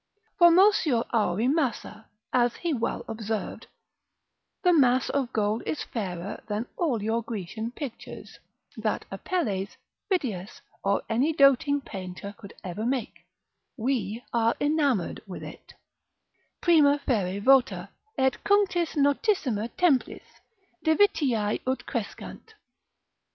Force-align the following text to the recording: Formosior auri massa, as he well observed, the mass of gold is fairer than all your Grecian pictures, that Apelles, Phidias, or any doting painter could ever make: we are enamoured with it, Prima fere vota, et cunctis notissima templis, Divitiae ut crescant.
Formosior 0.39 1.03
auri 1.13 1.47
massa, 1.47 2.07
as 2.33 2.55
he 2.55 2.73
well 2.73 3.05
observed, 3.07 3.67
the 4.63 4.73
mass 4.73 5.11
of 5.11 5.31
gold 5.31 5.61
is 5.67 5.83
fairer 5.83 6.41
than 6.47 6.65
all 6.75 7.03
your 7.03 7.21
Grecian 7.21 7.69
pictures, 7.69 8.39
that 8.77 9.05
Apelles, 9.11 9.77
Phidias, 10.09 10.59
or 10.83 11.03
any 11.07 11.33
doting 11.33 11.81
painter 11.81 12.33
could 12.35 12.55
ever 12.63 12.83
make: 12.83 13.27
we 13.77 14.23
are 14.33 14.55
enamoured 14.59 15.21
with 15.27 15.43
it, 15.43 15.75
Prima 16.61 16.97
fere 17.05 17.39
vota, 17.39 17.89
et 18.17 18.39
cunctis 18.43 18.95
notissima 18.95 19.69
templis, 19.77 20.23
Divitiae 20.83 21.61
ut 21.67 21.85
crescant. 21.85 22.55